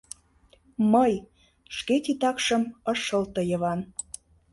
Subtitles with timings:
[0.93, 1.13] —Мый,—
[1.75, 3.79] шке титакшым ыш шылте Йыван.